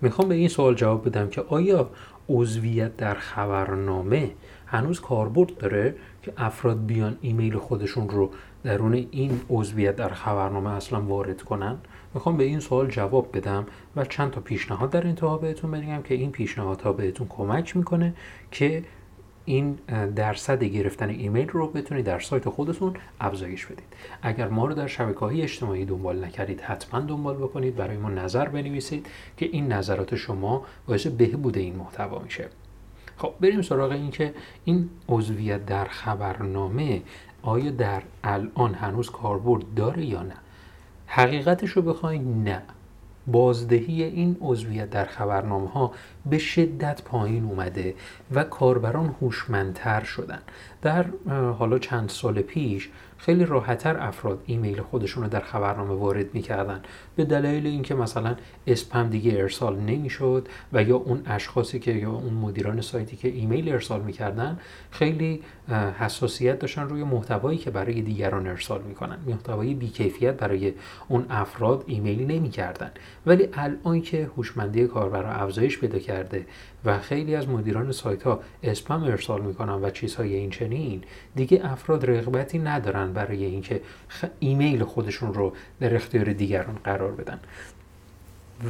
[0.00, 1.90] می‌خوام به این سوال جواب بدم که آیا
[2.28, 4.30] عضویت در خبرنامه
[4.66, 8.30] هنوز کاربرد داره که افراد بیان ایمیل خودشون رو
[8.64, 11.76] درون این عضویت در خبرنامه اصلا وارد کنن؟
[12.14, 13.66] می‌خوام به این سوال جواب بدم
[13.96, 18.14] و چند تا پیشنهاد در انتها بهتون بگم که این پیشنهادها بهتون کمک می‌کنه
[18.50, 18.84] که
[19.48, 19.78] این
[20.16, 23.84] درصد گرفتن ایمیل رو بتونید در سایت خودتون افزایش بدید.
[24.22, 28.48] اگر ما رو در شبکه های اجتماعی دنبال نکردید حتما دنبال بکنید برای ما نظر
[28.48, 29.06] بنویسید
[29.36, 32.48] که این نظرات شما باعث بهبود این محتوا میشه.
[33.16, 37.02] خب بریم سراغ این که این عضویت در خبرنامه
[37.42, 40.36] آیا در الان هنوز کاربرد داره یا نه؟
[41.06, 42.62] حقیقتش رو بخواین نه.
[43.32, 45.92] بازدهی این عضویت در خبرنامه ها
[46.30, 47.94] به شدت پایین اومده
[48.34, 50.38] و کاربران هوشمندتر شدن.
[50.82, 51.06] در
[51.58, 56.82] حالا چند سال پیش خیلی راحتتر افراد ایمیل خودشون رو در خبرنامه وارد می‌کردن.
[57.16, 62.34] به دلیل اینکه مثلا اسپم دیگه ارسال نمی‌شد و یا اون اشخاصی که یا اون
[62.34, 64.58] مدیران سایتی که ایمیل ارسال می‌کردن
[64.90, 65.42] خیلی
[65.98, 69.18] حساسیت داشتن روی محتوایی که برای دیگران ارسال می‌کنن.
[69.26, 70.72] محتوای بیکیفیت برای
[71.08, 72.90] اون افراد ایمیل نمی‌کردن.
[73.26, 76.46] ولی الان که هوشمندی کاربرا افزایش پیدا کرده
[76.84, 81.02] و خیلی از مدیران سایت ها اسپم ارسال می‌کنن و چیزهای این چنین.
[81.34, 83.80] دیگه افراد رغبتی ندارن برای اینکه
[84.38, 87.40] ایمیل خودشون رو در اختیار دیگران قرار بدن.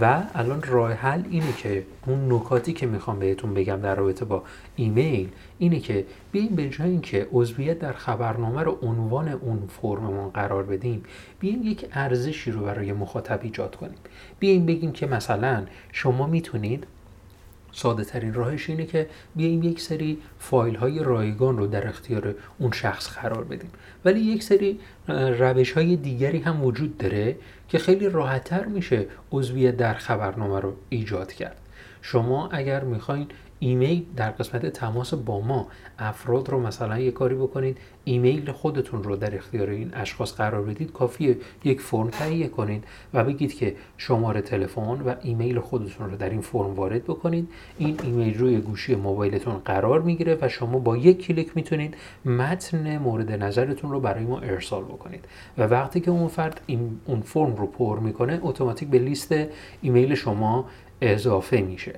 [0.01, 4.43] و الان راه حل اینه که اون نکاتی که می‌خوام بهتون بگم در رابطه با
[4.77, 5.29] ایمیل
[5.59, 11.03] اینه که بیایم به جای اینکه عضویت در خبرنامه رو عنوان اون فرممون قرار بدیم
[11.41, 13.99] بیایم یک ارزشی رو برای مخاطب ایجاد کنیم.
[14.39, 16.87] بیایم بگیم که مثلا شما می‌تونید
[17.73, 22.73] ساده ترین راهش اینه که بیایم یک سری فایل های رایگان رو در اختیار اون
[22.73, 23.71] شخص قرار بدیم.
[24.05, 27.37] ولی یک سری روش های دیگری هم وجود داره
[27.69, 31.57] که خیلی راحتتر میشه عضویت در خبرنامه رو ایجاد کرد.
[32.03, 33.27] شما اگر می‌خواین
[33.61, 35.67] ایمیل در قسمت تماس با ما
[35.99, 40.93] افراد رو مثلا یه کاری بکنید ایمیل خودتون رو در اختیار این اشخاص قرار بدید
[40.93, 41.37] کافیه.
[41.65, 46.41] یک فرم تهیه کنید و بگید که شماره تلفن و ایمیل خودتون رو در این
[46.41, 47.49] فرم وارد بکنید
[47.79, 51.95] این ایمیل روی گوشی موبایلتون قرار می‌گیره و شما با یک کلیک می‌تونید
[52.25, 55.25] متن مورد نظرتون رو برای ما ارسال بکنید.
[55.59, 59.35] و وقتی که اون فرد این اون فرم رو پر می‌کنه اتوماتیک به لیست
[59.83, 60.67] ایمیل شما
[61.01, 61.95] اضافه میشه.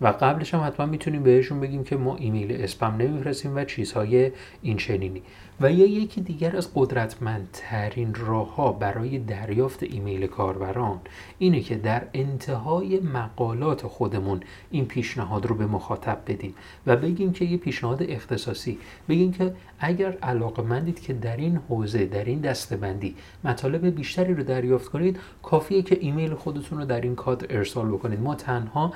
[0.00, 4.32] و قبلش هم حتما می‌تونیم بهشون بگیم که ما ایمیل اسپم نمیفرستیم و چیزهای
[4.62, 5.22] این چنینی
[5.60, 11.00] و یا یکی دیگر از قدرتمندترین راه ها برای دریافت ایمیل کاربران
[11.38, 16.54] اینه که در انتهای مقالات خودمون این پیشنهاد رو به مخاطب بدیم
[16.86, 18.78] و بگیم که یه پیشنهاد اختصاصی.
[19.08, 24.88] بگیم که اگر علاقمندید که در این حوزه در این دستبندی مطالب بیشتری رو دریافت
[24.88, 28.20] کنید کافیه که ایمیل خودتون رو در این کادر ارسال بکنید.
[28.20, 28.92] ما تنها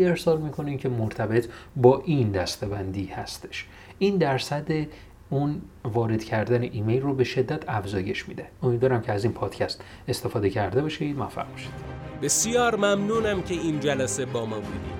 [0.00, 3.66] ایمیلایی ارسال می‌کنیم که مرتبط با این دسته بندی هستش.
[3.98, 4.86] این درصد
[5.30, 8.46] اون وارد کردن ایمیل رو به شدت افزایش میده.
[8.62, 11.16] امیدوارم که از این پادکست استفاده کرده باشید.
[11.16, 11.70] موفق باشید.
[12.22, 14.99] بسیار ممنونم که این جلسه با ما بودید.